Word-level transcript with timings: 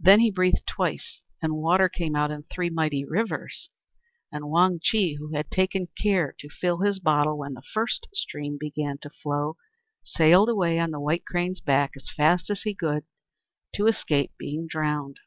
Then 0.00 0.18
he 0.18 0.32
breathed 0.32 0.66
twice, 0.66 1.20
and 1.40 1.52
the 1.52 1.62
water 1.62 1.88
came 1.88 2.16
out 2.16 2.32
in 2.32 2.42
three 2.50 2.68
mighty 2.68 3.04
rivers, 3.04 3.70
and 4.32 4.50
Wang 4.50 4.80
Chih, 4.82 5.18
who 5.20 5.34
had 5.36 5.52
taken 5.52 5.86
care 6.02 6.34
to 6.40 6.48
fill 6.48 6.78
his 6.80 6.98
bottle 6.98 7.38
when 7.38 7.54
the 7.54 7.62
first 7.62 8.08
stream 8.12 8.56
began 8.58 8.98
to 9.02 9.10
flow, 9.22 9.56
sailed 10.02 10.48
away 10.48 10.80
on 10.80 10.90
the 10.90 10.98
White 10.98 11.24
Crane's 11.24 11.60
back 11.60 11.92
as 11.94 12.10
fast 12.10 12.50
as 12.50 12.62
he 12.62 12.74
could, 12.74 13.04
to 13.74 13.86
escape 13.86 14.32
being 14.36 14.66
drowned. 14.66 15.20